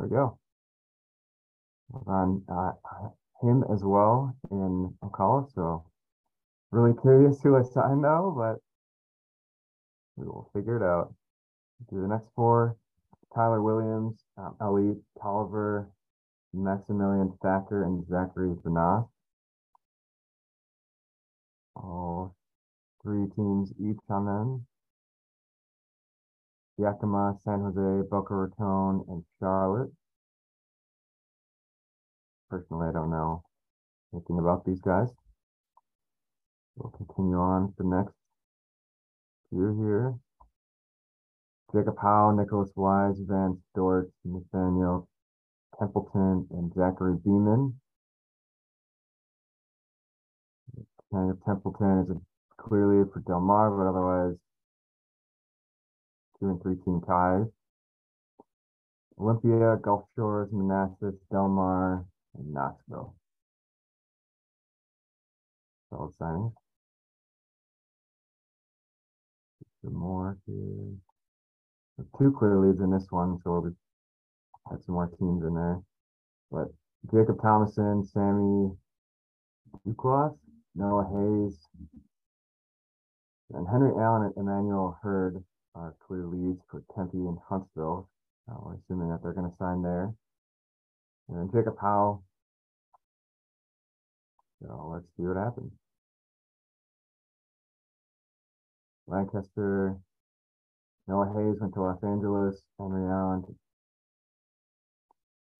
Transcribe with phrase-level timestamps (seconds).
[0.00, 0.38] There we go.
[2.06, 2.72] On uh,
[3.42, 5.84] him as well in Ocala, so
[6.70, 8.62] really curious who I signed though, but
[10.16, 11.12] we will figure it out.
[11.90, 12.76] Do the next four:
[13.34, 15.90] Tyler Williams, um, Ellie Tolliver,
[16.54, 19.06] Maximilian Thacker, and Zachary Benas.
[21.76, 22.34] All
[23.02, 24.66] three teams each on them.
[26.80, 29.92] Yakima, San Jose, Boca Raton, and Charlotte.
[32.48, 33.42] Personally, I don't know
[34.14, 35.08] anything about these guys.
[36.76, 38.14] We'll continue on to the next
[39.50, 40.14] few here.
[41.72, 45.08] Jacob Howe, Nicholas Wise, Van Stort, Nathaniel
[45.78, 47.78] Templeton, and Zachary Beeman.
[51.12, 52.20] Of Templeton is a
[52.56, 54.36] clearly for Del Mar, but otherwise
[56.40, 57.46] two and three team ties.
[59.18, 62.06] Olympia, Gulf Shores, Manassas, Del Mar,
[62.36, 63.14] and Knoxville.
[65.90, 66.52] Solid signings.
[69.84, 70.94] Some more here.
[72.18, 73.72] Two clear leads in this one, so we'll
[74.70, 75.80] have some more teams in there.
[76.50, 76.68] But
[77.12, 78.70] Jacob Thomason, Sammy
[79.86, 80.36] Duclos,
[80.74, 81.58] Noah Hayes,
[83.52, 85.42] and Henry Allen and Emmanuel Hurd
[85.74, 88.08] are clear leads for Tempe and Huntsville.
[88.50, 90.12] Uh, we're assuming that they're going to sign there.
[91.28, 92.22] And then Jacob Howe.
[94.62, 95.72] So let's see what happens.
[99.06, 99.96] Lancaster,
[101.08, 103.44] Noah Hayes went to Los Angeles, Henry Allen,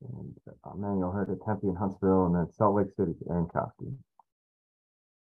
[0.03, 3.47] and uh, Emmanuel Hurd at Tempe and Huntsville, and then Salt Lake City to Aaron
[3.47, 3.93] Kofke.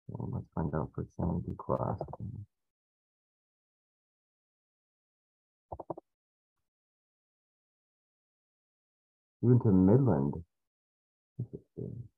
[0.09, 1.99] So let's find out for Sammy Duclos.
[9.45, 10.35] Even to Midland.
[11.39, 12.09] Interesting.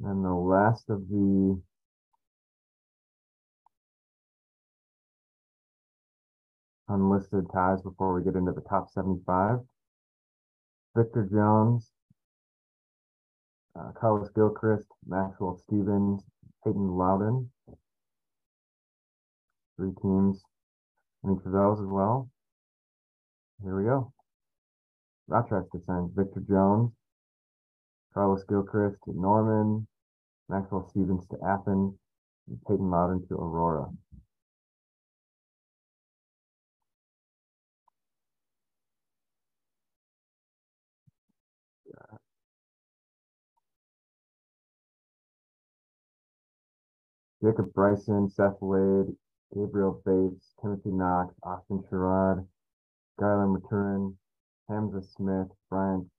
[0.00, 1.60] And the last of the
[6.88, 9.58] unlisted ties before we get into the top 75.
[10.96, 11.90] Victor Jones,
[13.78, 16.22] uh, Carlos Gilchrist, Maxwell Stevens,
[16.64, 17.50] Peyton Loudon.
[19.76, 20.42] Three teams
[21.26, 22.30] each of those as well.
[23.62, 24.12] Here we go.
[25.26, 26.92] Rochester signs Victor Jones,
[28.14, 29.86] Carlos Gilchrist to Norman,
[30.48, 31.94] Maxwell Stevens to Athens,
[32.48, 33.88] and Peyton Loudon to Aurora.
[47.42, 49.14] Jacob Bryson, Seth Wade,
[49.54, 52.46] Gabriel Bates, Timothy Knox, Austin Sherrod,
[53.18, 54.14] Skylar Maturin,
[54.68, 56.10] Hamza Smith, Brian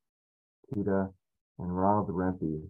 [0.73, 1.13] Kita,
[1.59, 2.67] and Ronald Rempe.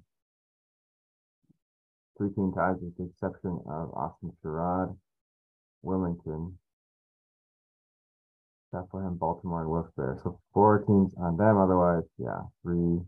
[2.18, 4.98] Three team ties with the exception of Austin Sherrod,
[5.82, 6.58] Wilmington,
[8.72, 10.20] Bethlehem, Baltimore, and Wilkes-Barre.
[10.24, 11.58] So four teams on them.
[11.58, 13.00] Otherwise, yeah, three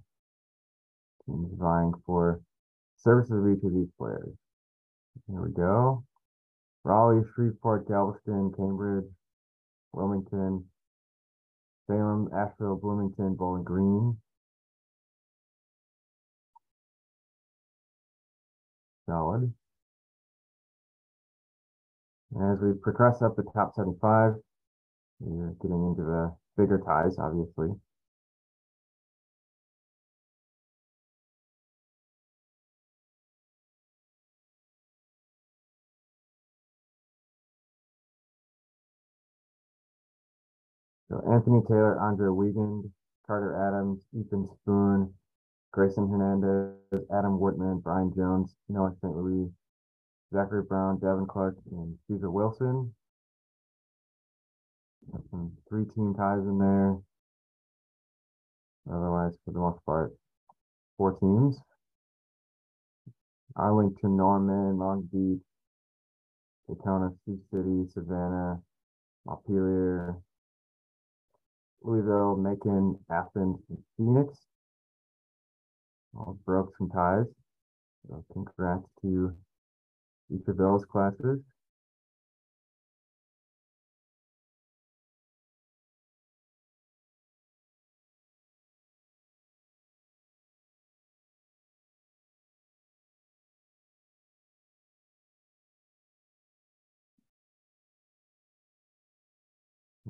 [1.25, 2.41] teams vying for
[2.97, 4.33] services of each of these players.
[5.27, 6.03] Here we go.
[6.83, 9.05] Raleigh, Shreveport, Galveston, Cambridge,
[9.93, 10.65] Wilmington,
[11.87, 14.17] Salem, Asheville, Bloomington, Bowling Green.
[19.07, 19.53] Solid.
[22.41, 24.35] As we progress up the top 75,
[25.19, 27.75] we're getting into the bigger ties, obviously.
[41.31, 42.91] Anthony Taylor, Andre Wiegand,
[43.25, 45.13] Carter Adams, Ethan Spoon,
[45.71, 49.15] Grayson Hernandez, Adam Whitman, Brian Jones, Noah St.
[49.15, 49.49] Louis,
[50.33, 52.93] Zachary Brown, Devin Clark, and Caesar Wilson.
[55.29, 56.97] Some three team ties in there.
[58.93, 60.13] Otherwise, for the most part,
[60.97, 61.57] four teams.
[63.55, 65.43] Arlington, Norman, Long Beach,
[66.67, 68.59] Daytona, Sioux City, Savannah,
[69.25, 70.17] Montpelier,
[71.83, 74.37] Louisville, Macon, Athens, and Phoenix.
[76.15, 77.25] All broke some ties.
[78.07, 79.33] So congrats to
[80.33, 81.39] each of those classes.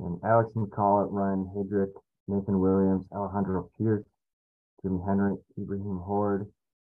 [0.02, 1.94] And Alex McCall, Ryan Hedrick,
[2.28, 4.04] Nathan Williams, Alejandro Pierce,
[4.82, 6.48] Jimmy Henry, Ibrahim Horde,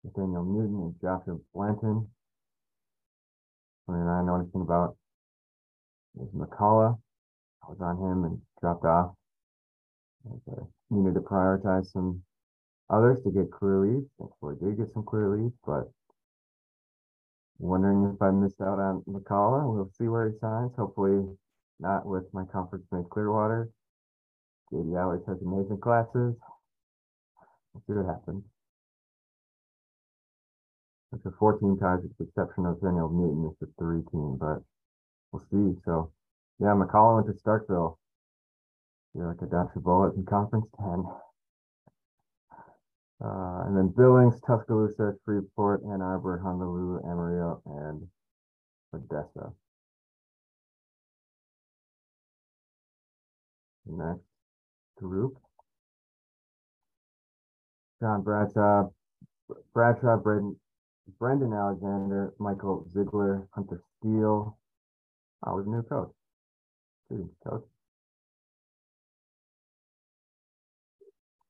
[0.03, 2.07] Nathaniel Newton, and Joshua Blanton.
[3.87, 4.97] And I know anything about
[6.21, 6.99] is McCullough.
[7.63, 9.13] I was on him and dropped off.
[10.29, 10.53] I
[10.89, 12.21] needed to prioritize some
[12.89, 14.07] others to get clear leads.
[14.19, 15.89] Thankfully, did get some clear leads, but
[17.59, 19.73] wondering if I missed out on McCullough.
[19.73, 20.71] We'll see where he signs.
[20.77, 21.25] Hopefully,
[21.79, 23.69] not with my conference mate Clearwater.
[24.71, 26.35] JD always has amazing classes.
[27.73, 28.43] We'll see what happens.
[31.13, 33.49] It's a 14 times with the exception of Daniel Newton.
[33.51, 34.59] It's a three team, but
[35.31, 35.79] we'll see.
[35.85, 36.11] So,
[36.59, 37.97] yeah, McCullough went to Starkville.
[39.13, 39.79] You're like a Dr.
[39.79, 41.05] Bullet in Conference 10.
[43.23, 48.07] Uh, and then Billings, Tuscaloosa, Freeport, Ann Arbor, Honolulu, Amarillo, and
[48.93, 49.53] Odessa.
[53.89, 54.21] Next
[54.97, 55.37] group.
[58.01, 58.89] John Bradshaw,
[59.73, 60.55] Bradshaw, Braden,
[61.19, 64.57] Brendan Alexander, Michael Ziegler, Hunter Steele.
[65.43, 66.11] I was a new coach.
[67.05, 67.63] Student coach.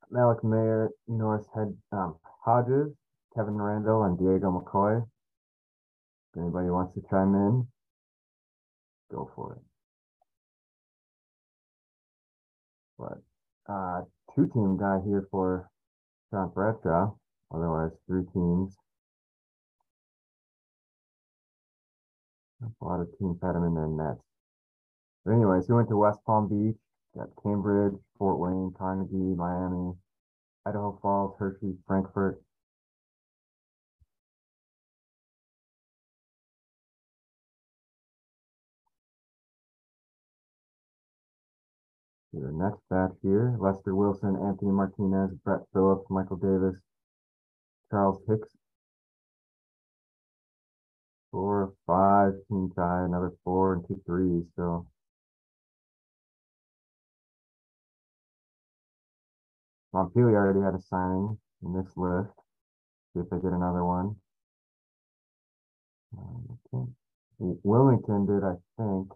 [0.10, 2.94] Malik Mayer, Norris Head, um, Hodges,
[3.36, 5.02] Kevin Randall, and Diego McCoy.
[5.02, 7.68] If anybody wants to chime in,
[9.12, 9.67] go for it.
[12.98, 13.22] But
[13.70, 14.02] uh,
[14.36, 15.70] two team guy here for
[16.32, 17.14] John Bradshaw,
[17.54, 18.76] otherwise three teams.
[22.64, 24.22] A lot of teams had him in their nets.
[25.24, 26.78] But anyways, he went to West Palm Beach,
[27.16, 29.94] got Cambridge, Fort Wayne, Carnegie, Miami,
[30.66, 32.42] Idaho Falls, Hershey, Frankfurt.
[42.34, 46.76] The next batch here, Lester Wilson, Anthony Martinez, Brett Phillips, Michael Davis,
[47.90, 48.50] Charles Hicks.
[51.32, 54.44] Four, five, team tie, another four and two threes.
[54.56, 54.88] So
[59.94, 62.34] Montpelier already had a signing in this list.
[63.14, 64.16] See if they get another one.
[66.18, 66.92] Um, okay.
[67.64, 69.12] Wilmington did, I think.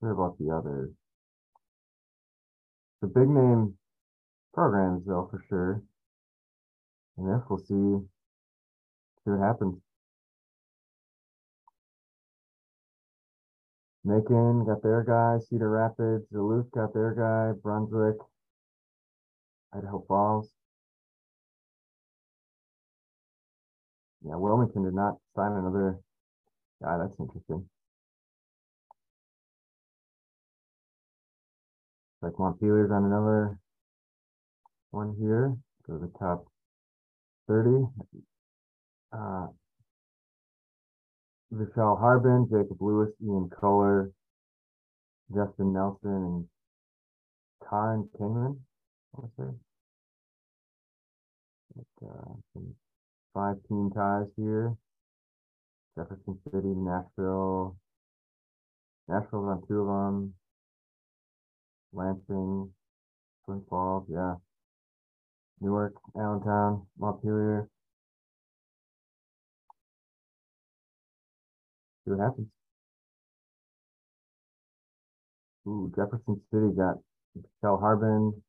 [0.00, 0.90] Sure about the others.
[3.00, 3.74] The big name
[4.54, 5.82] programs, though, for sure.
[7.16, 8.06] And if we'll see,
[9.24, 9.76] see what happens.
[14.04, 18.16] Macon got their guy, Cedar Rapids, Duluth got their guy, Brunswick,
[19.74, 20.50] Idaho Falls.
[24.24, 25.98] Yeah, Wilmington did not sign another
[26.82, 26.98] guy.
[26.98, 27.68] That's interesting.
[32.20, 33.58] Like Montpelier's on another
[34.90, 35.56] one here.
[35.86, 36.46] Go to the top
[37.48, 37.86] 30.
[39.12, 39.46] Uh,
[41.54, 44.10] Vishal Harbin, Jacob Lewis, Ian Kohler,
[45.34, 46.44] Justin Nelson, and
[47.68, 48.58] Karen Kingman.
[49.16, 49.44] To say.
[51.76, 52.60] Like, uh,
[53.32, 54.74] five team ties here.
[55.96, 57.76] Jefferson City, Nashville.
[59.08, 60.34] Nashville's on two of them.
[61.92, 62.70] Lansing,
[63.44, 64.34] Twin Falls, yeah.
[65.60, 67.68] Newark, Allentown, Montpelier.
[72.04, 72.48] See what happens.
[75.66, 76.96] Ooh, Jefferson City got
[77.60, 78.42] Kel Harbin.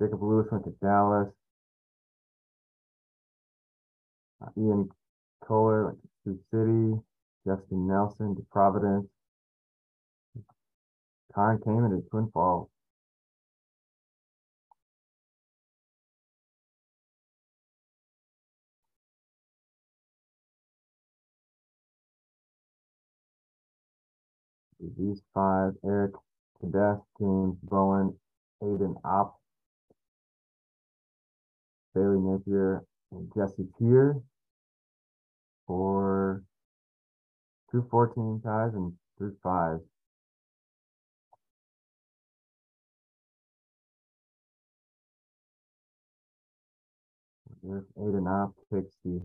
[0.00, 1.28] Jacob Lewis went to Dallas.
[4.42, 4.88] Uh, Ian
[5.44, 7.02] Kohler went to Sioux City.
[7.46, 9.06] Justin Nelson to Providence.
[11.36, 12.70] Karen Kamen to Twin Falls.
[24.98, 26.12] These five, Eric
[26.58, 28.14] Kadesh, James Bowen,
[28.62, 29.36] Aiden Opp,
[31.94, 34.22] Bailey Napier, and Jesse Peer
[35.66, 36.42] for
[37.70, 39.82] two 14 ties and three fives.
[47.66, 49.20] There's Aiden Opp takes the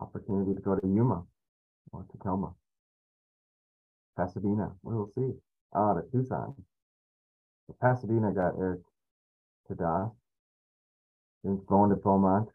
[0.00, 1.22] opportunity to go to Yuma
[1.92, 2.54] or Tacoma.
[4.16, 4.72] Pasadena.
[4.82, 5.30] We'll see.
[5.72, 6.54] Ah, the Tucson.
[7.66, 8.80] So Pasadena got Eric
[9.70, 10.10] Kadas.
[11.44, 12.48] Then going to Beaumont.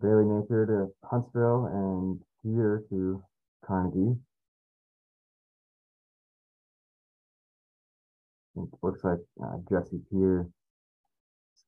[0.00, 3.22] Bailey Napier to Huntsville and here to
[3.66, 4.16] Carnegie.
[8.56, 10.48] It looks like uh, Jesse Peer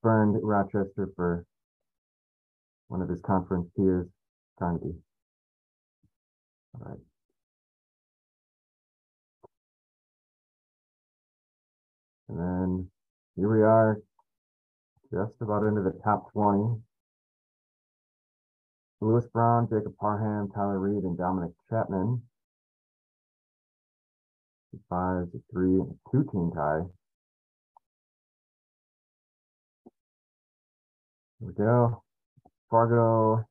[0.00, 1.44] spurned Rochester for
[2.88, 4.06] one of his conference peers,
[4.58, 4.94] Carnegie.
[6.74, 6.98] All right.
[12.30, 12.90] And then
[13.36, 14.00] here we are,
[15.12, 16.80] just about into the top 20.
[19.02, 22.22] Lewis Brown, Jacob Parham, Tyler Reed, and Dominic Chapman.
[24.88, 25.80] Five, three,
[26.12, 26.82] two team tie.
[31.40, 32.02] Here we go.
[32.70, 33.46] Fargo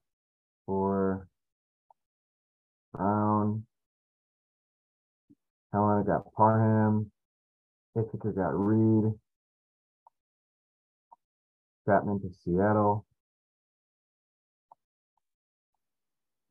[0.67, 1.27] for
[2.93, 3.65] Brown.
[5.73, 7.11] Helena got Parham.
[7.95, 9.11] Ithaca got Reed.
[11.87, 13.05] Chapman to Seattle.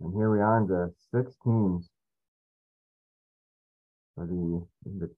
[0.00, 1.88] And here we are in the six teams
[4.16, 5.10] for the, the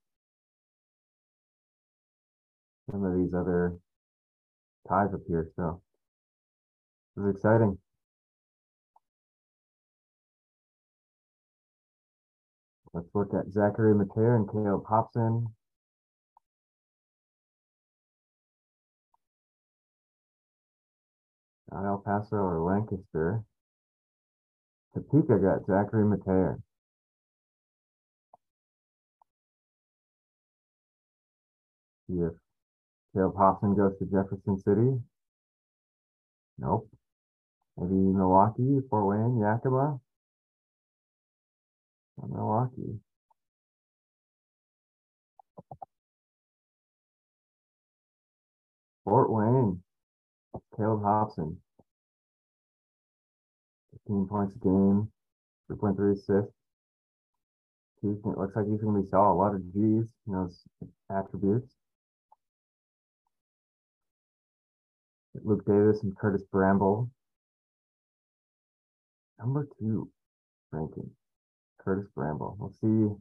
[2.91, 3.79] some of these other
[4.87, 5.50] ties up here.
[5.57, 5.81] So
[7.21, 7.79] this is exciting.
[12.93, 15.47] Let's look at Zachary Mateer and Caleb Hobson.
[21.71, 23.45] Not El Paso or Lancaster.
[24.93, 26.57] Topeka got Zachary Mateer.
[32.09, 32.33] See if
[33.15, 35.00] Caleb Hobson goes to Jefferson City.
[36.59, 36.89] Nope.
[37.77, 39.99] Maybe Milwaukee, Fort Wayne, Yakima.
[42.29, 43.00] Milwaukee.
[49.05, 49.83] Fort Wayne.
[50.77, 51.59] Caleb Hobson.
[54.07, 55.11] 15 points a game,
[55.71, 56.55] 3.3 assists.
[58.03, 60.62] It looks like he's going to be saw a lot of G's in those
[61.11, 61.75] attributes.
[65.45, 67.11] Luke Davis and Curtis Bramble.
[69.40, 70.11] Number two
[70.70, 71.11] ranking,
[71.78, 72.56] Curtis Bramble.
[72.59, 73.14] We'll see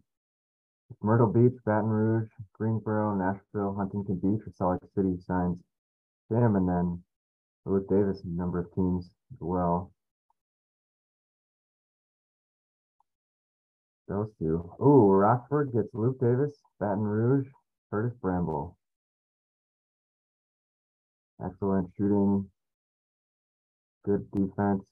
[1.02, 5.58] Myrtle Beach, Baton Rouge, Greensboro, Nashville, Huntington Beach, or Salt Lake City signs
[6.30, 7.04] him, and then
[7.66, 9.92] Luke Davis, a number of teams as well.
[14.08, 14.70] Those two.
[14.82, 17.48] Ooh, Rockford gets Luke Davis, Baton Rouge,
[17.92, 18.76] Curtis Bramble.
[21.44, 22.50] Excellent shooting,
[24.04, 24.84] good defense,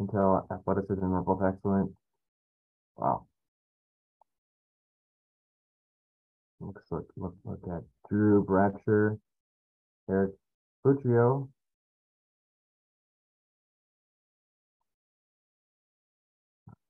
[0.00, 1.92] intel, athleticism are both excellent.
[2.96, 3.26] Wow.
[6.60, 9.18] Looks like look look at Drew Bratcher,
[10.10, 10.32] Eric
[10.84, 11.48] Futrio,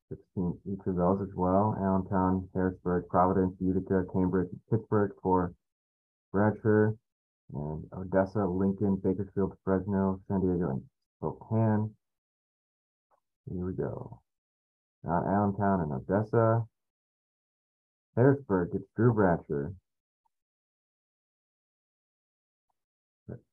[0.08, 1.76] 16 each of those as well.
[1.78, 5.52] Allentown, Harrisburg, Providence, Utica, Cambridge, Pittsburgh for
[6.32, 6.98] Bradford,
[7.54, 10.82] and Odessa, Lincoln, Bakersfield, Fresno, San Diego, and
[11.18, 11.94] Spokane.
[13.50, 14.20] Here we go.
[15.04, 16.64] Not Allentown and Odessa.
[18.16, 19.74] Harrisburg gets Drew Bratcher.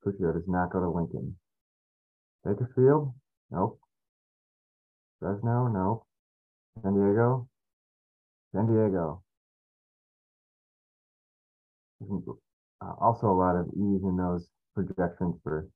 [0.06, 1.38] Puccio does not go to Lincoln.
[2.44, 3.14] Bakersfield?
[3.52, 3.80] Nope.
[5.20, 5.68] Fresno?
[5.68, 6.06] Nope.
[6.82, 7.48] San Diego.
[8.54, 9.24] San Diego.
[12.02, 15.68] Uh, also a lot of ease in those projections for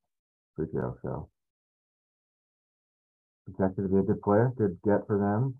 [0.57, 0.97] Joe.
[1.01, 1.29] So
[3.53, 5.55] projected to be a good player, good get for them.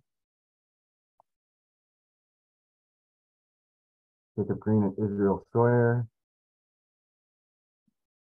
[4.37, 6.07] Jacob Green and Israel Sawyer.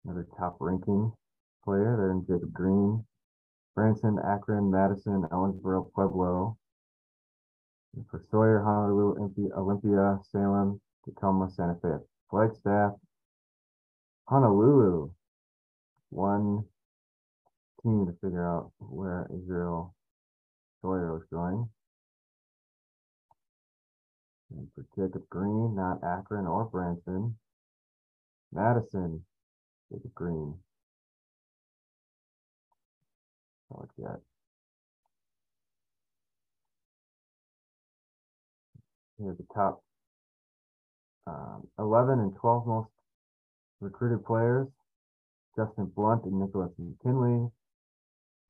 [0.04, 1.12] Another top ranking
[1.64, 3.04] player there in Jacob Green.
[3.74, 6.58] Branson, Akron, Madison, Ellensboro, Pueblo,
[8.10, 12.92] for Sawyer, Honolulu, Olympia, Salem, Tacoma, Santa Fe, Flagstaff,
[14.28, 15.10] Honolulu.
[16.10, 16.64] One
[17.82, 19.94] team to figure out where Israel
[20.80, 21.68] Sawyer was going.
[24.56, 27.36] And for Jacob Green, not Akron or Branson.
[28.52, 29.24] Madison,
[29.90, 30.54] Jacob Green.
[33.72, 34.20] I like that.
[39.18, 39.82] Here's the top
[41.26, 42.88] um, 11 and 12 most
[43.80, 44.66] recruited players.
[45.56, 47.50] Justin Blunt and Nicholas McKinley.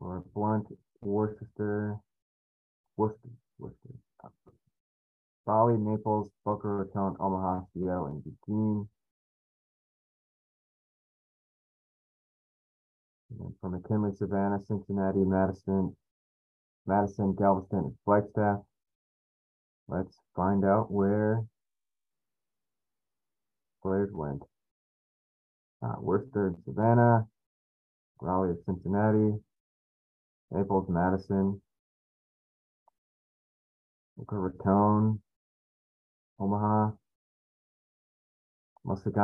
[0.02, 0.66] Or Blunt,
[1.00, 1.96] Worcester,
[2.96, 3.28] Worcester,
[3.58, 3.94] Worcester.
[5.46, 8.88] Raleigh, Naples, Boca Raton, Omaha, Seattle, and Eugene.
[13.38, 15.96] And from McKinley, Savannah, Cincinnati, Madison,
[16.86, 18.60] Madison, Galveston, and Flagstaff.
[19.86, 21.44] Let's find out where
[23.82, 24.42] players went.
[25.80, 27.26] Uh, Worcester and Savannah,
[28.20, 29.38] Raleigh Cincinnati,
[30.52, 31.60] Naples, Madison,
[34.16, 35.20] Boca Raton,
[36.38, 36.90] Omaha,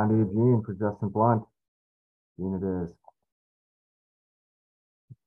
[0.09, 1.43] to Eugene for Justin Blunt.
[2.37, 2.95] Eugene it is.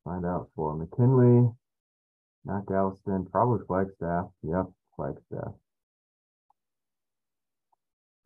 [0.03, 1.49] Find out for McKinley,
[2.43, 4.25] not Galveston, probably Flagstaff.
[4.43, 4.65] Yep,
[4.97, 5.53] Flagstaff.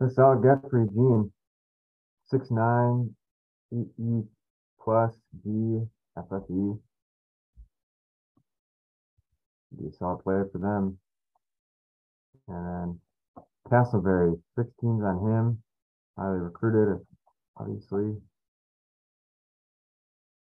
[0.01, 1.31] A solid get for Eugene.
[2.25, 3.15] Six nine,
[3.71, 4.23] EE
[4.81, 5.81] plus G
[6.17, 6.79] FFE.
[9.75, 10.97] Be a solid player for them.
[12.47, 12.99] And
[13.69, 15.63] Castleberry, six teams on him.
[16.17, 17.05] Highly recruited,
[17.57, 18.15] obviously.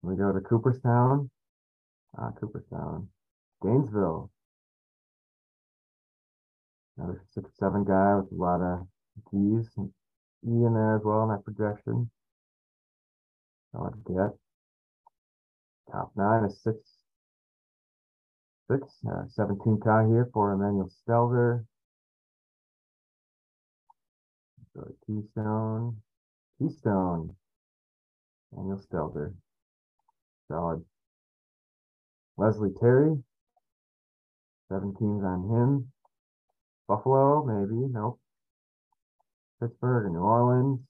[0.03, 1.31] We go to Cooperstown.
[2.19, 3.09] Ah, Cooperstown.
[3.63, 4.31] Gainesville.
[6.97, 8.87] Another six seven guy with a lot of
[9.31, 9.91] G's and
[10.45, 12.11] E in there as well in that projection.
[13.73, 14.39] Solid get.
[15.91, 16.77] Top nine is six
[18.71, 21.65] six, uh, 17 tie here for Emmanuel Stelzer.
[24.75, 25.97] So Keystone,
[26.59, 27.35] Keystone,
[28.53, 29.35] Emmanuel Stelzer.
[30.49, 30.85] Solid.
[32.37, 33.17] Leslie Terry,
[34.71, 35.93] 17s on him.
[36.87, 38.21] Buffalo, maybe, nope.
[39.61, 40.81] Pittsburgh and New Orleans,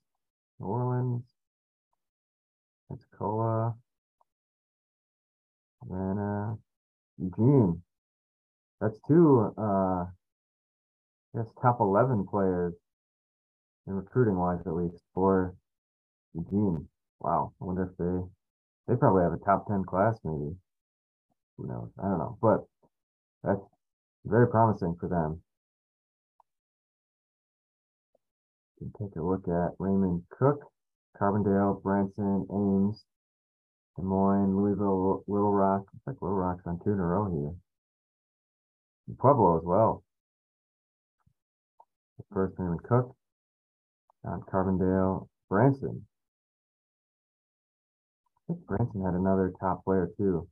[0.58, 1.22] New Orleans,
[2.88, 3.74] Pensacola,
[5.82, 6.58] Atlanta,
[7.26, 7.82] Eugene.
[8.80, 10.04] That's two, uh,
[11.34, 12.74] guess top 11 players
[13.86, 15.54] in recruiting wise, at least for
[16.34, 16.88] Eugene.
[17.20, 17.52] Wow.
[17.60, 20.54] I wonder if they, they probably have a top 10 class, maybe.
[21.56, 21.88] Who knows?
[21.98, 22.64] I don't know, but
[23.42, 23.64] that's
[24.26, 25.40] very promising for them.
[28.78, 30.60] You can take a look at Raymond Cook,
[31.18, 33.02] Carbondale, Branson, Ames,
[33.96, 35.86] Des Moines, Louisville, Little Rock.
[35.92, 37.54] Looks like Little Rock's on two in a row here.
[39.08, 40.02] And Pueblo as well.
[42.32, 43.14] First Raymond Cook,
[44.24, 46.06] on Carbondale, Branson.
[48.48, 50.48] I think Branson had another top player too.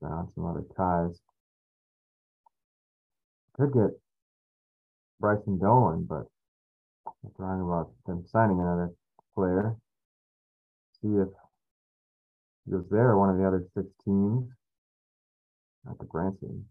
[0.00, 1.20] Down some other ties.
[3.56, 4.01] Could get
[5.22, 6.26] Bryson Dolan, but
[7.06, 8.90] I'm wrong about them signing another
[9.36, 9.76] player.
[11.00, 11.28] See if
[12.66, 14.50] he goes there one of the other six teams.
[15.84, 16.66] Not the Branson.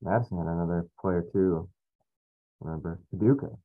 [0.00, 1.68] Madison had another player too.
[2.60, 3.58] Remember, Paducah.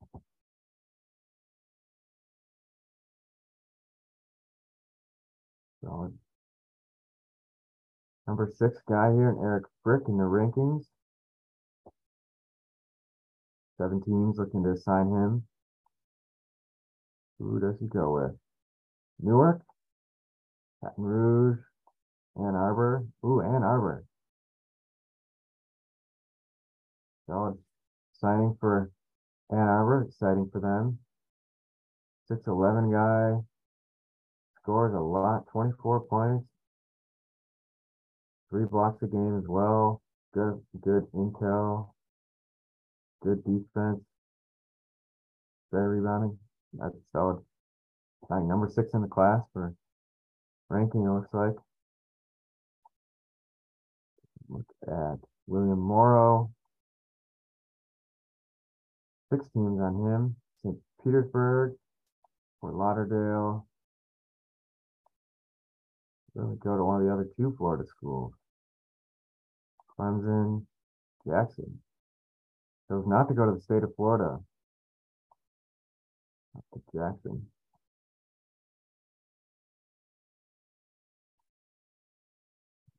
[5.81, 6.13] Solid.
[8.27, 10.83] Number six guy here, and Eric Frick in the rankings.
[13.77, 15.43] Seven teams looking to sign him.
[17.39, 18.35] Who does he go with?
[19.19, 19.61] Newark,
[20.81, 21.59] Baton Rouge,
[22.37, 23.05] Ann Arbor.
[23.23, 24.03] Ooh, Ann Arbor.
[27.27, 27.57] Solid
[28.13, 28.91] signing for
[29.51, 30.07] Ann Arbor.
[30.07, 30.99] Exciting for them.
[32.31, 33.41] 6'11 guy.
[34.61, 36.45] Scores a lot, 24 points.
[38.49, 40.01] Three blocks a game as well.
[40.33, 41.89] Good, good intel.
[43.23, 44.01] Good defense.
[45.71, 46.37] Very rebounding.
[46.73, 47.43] That's solid.
[48.29, 49.73] Like number six in the class for
[50.69, 51.55] ranking, it looks like.
[54.49, 56.51] Look at William Morrow.
[59.31, 60.35] Six teams on him.
[60.63, 60.77] St.
[61.03, 61.73] Petersburg,
[62.61, 63.67] Fort Lauderdale.
[66.35, 68.33] Then we go to one of the other two Florida schools.
[69.97, 70.65] Clemson,
[71.27, 71.79] Jackson.
[72.89, 74.39] Chose not to go to the state of Florida.
[76.55, 77.45] Up to Jackson.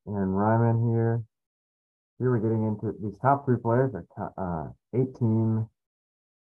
[0.06, 1.22] And Ryman here.
[2.18, 5.68] Here we're getting into these top three players are uh, 18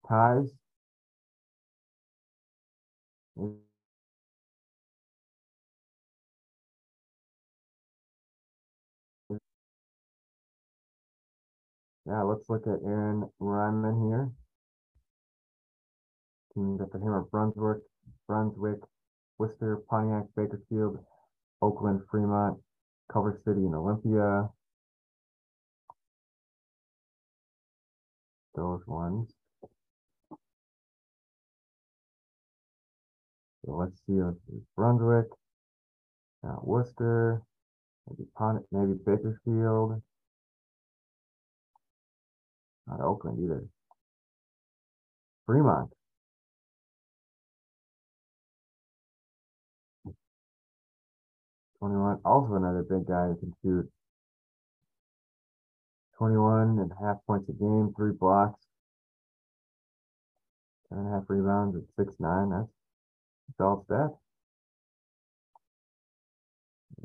[0.09, 0.53] ties.
[12.07, 14.31] Yeah, let's look at Aaron Ryman here.
[16.55, 17.79] Teams after him are Brunswick,
[18.29, 18.79] Brunswick,
[19.39, 20.99] Worcester, Pontiac, Bakersfield,
[21.61, 22.59] Oakland, Fremont,
[23.13, 24.49] Culver City, and Olympia.
[28.55, 29.35] Those ones.
[33.65, 35.27] So let's see, let's see Brunswick,
[36.47, 37.43] uh, Worcester,
[38.09, 40.01] maybe Pon maybe Bakersfield.
[42.87, 43.65] Not Oakland either.
[45.47, 45.91] Fremont.
[51.79, 53.91] Twenty-one, also another big guy who can shoot.
[56.19, 58.59] 21 and a half points a game, three blocks,
[60.89, 62.51] ten and a half rebounds at six nine.
[62.51, 62.69] That's
[63.59, 64.17] solid stat.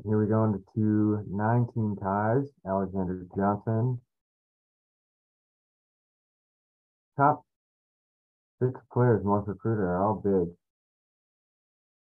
[0.04, 2.48] Here we go into two 19 ties.
[2.66, 4.00] Alexander Johnson.
[7.22, 7.44] Top
[8.60, 10.52] six players most recruited are all big.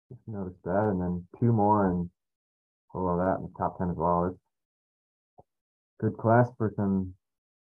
[0.09, 2.09] Just noticed that, and then two more and
[2.91, 4.25] below that in the top 10 as well.
[4.25, 5.45] It's
[6.01, 7.13] good class for some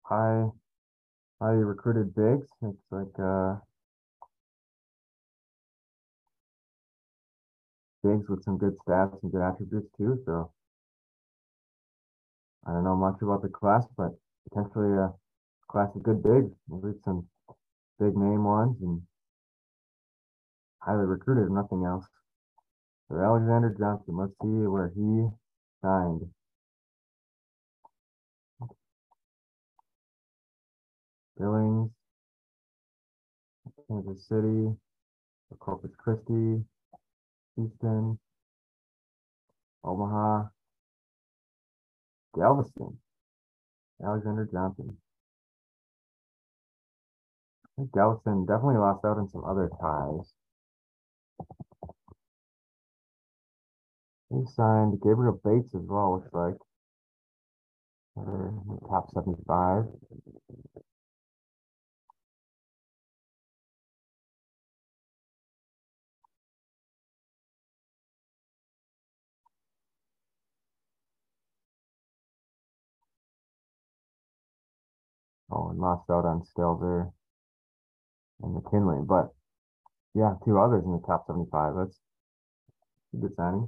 [0.01, 0.45] high,
[1.39, 2.47] highly recruited bigs.
[2.63, 3.57] It's like uh,
[8.03, 10.19] bigs with some good stats and good attributes too.
[10.25, 10.51] So
[12.65, 14.09] I don't know much about the class, but
[14.49, 15.13] potentially a
[15.69, 16.51] class of good bigs.
[16.67, 17.27] Maybe some
[17.99, 19.01] big name ones and
[20.79, 22.05] highly recruited, if nothing else.
[23.09, 25.27] So Alexander Johnson, let's see where he
[25.81, 26.21] signed.
[31.37, 31.91] Billings,
[33.87, 34.69] Kansas City,
[35.59, 36.63] Corpus Christi,
[37.55, 38.19] Houston,
[39.83, 40.45] Omaha,
[42.35, 42.97] Galveston,
[44.03, 44.97] Alexander Johnson.
[47.77, 50.33] Galveston definitely lost out on some other ties.
[54.29, 56.55] He signed Gabriel Bates as well, looks like.
[58.89, 59.85] Top 75.
[75.51, 77.11] Oh, and lost out on Stelzer
[78.43, 78.99] and McKinley.
[79.07, 79.29] But
[80.13, 81.73] yeah, two others in the top 75.
[81.75, 81.99] That's
[83.13, 83.67] a good signing.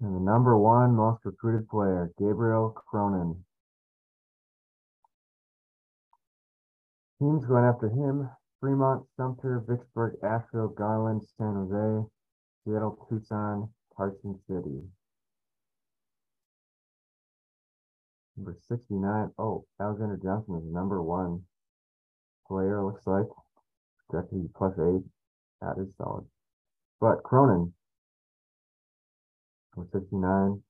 [0.00, 3.44] And the number one most recruited player, Gabriel Cronin.
[7.20, 8.30] Teams going after him,
[8.60, 12.08] Fremont, Sumter, Vicksburg, Asheville, Garland, San Jose,
[12.64, 14.80] Seattle, Tucson, Carson City.
[18.36, 19.30] Number 69.
[19.38, 21.42] Oh, Alexander Johnson is number one
[22.50, 23.30] player, looks like.
[24.10, 25.04] Projected plus eight.
[25.62, 26.26] That is solid.
[27.00, 27.72] But Cronin,
[29.72, 30.62] for 69.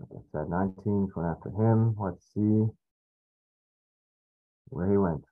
[0.00, 1.94] Like I said, 19 went after him.
[1.98, 2.66] Let's see
[4.70, 5.24] where he went.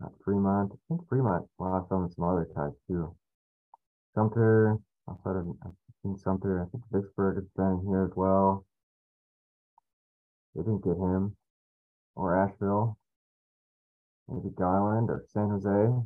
[0.00, 0.72] Not Fremont.
[0.72, 3.14] I think Fremont lost on some other ties too.
[4.14, 4.76] Sumter,
[5.08, 6.62] outside of I've seen Sumter.
[6.62, 8.64] I think Vicksburg has been here as well.
[10.54, 11.36] They didn't get him.
[12.14, 12.98] Or Asheville.
[14.28, 16.02] Maybe Garland or San Jose.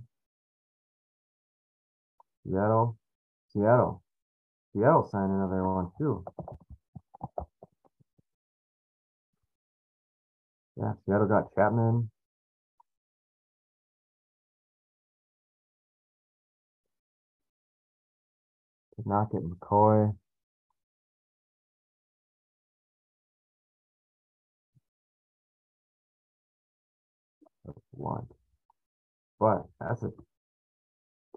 [2.44, 2.96] Seattle.
[3.52, 4.02] Seattle.
[4.72, 6.24] Seattle signed another one too.
[10.76, 12.11] Yeah, Seattle got Chapman.
[18.96, 20.14] Did not get McCoy.
[28.03, 28.27] One.
[29.38, 30.11] But that's a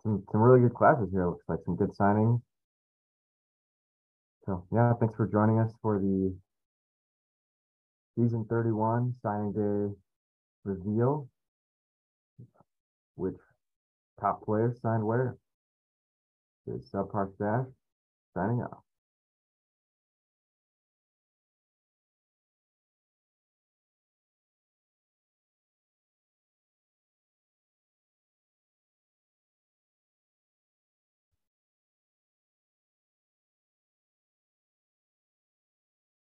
[0.03, 1.27] some some really good classes here.
[1.27, 2.41] Looks like some good signings.
[4.45, 6.35] So yeah, thanks for joining us for the
[8.15, 9.95] season 31 signing day
[10.63, 11.29] reveal.
[13.15, 13.37] Which
[14.19, 15.37] top players signed where?
[16.67, 17.67] Is Subpar Stash
[18.33, 18.84] signing off.